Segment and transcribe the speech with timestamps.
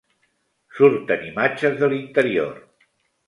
[0.77, 2.57] Surten imatges de l'interior.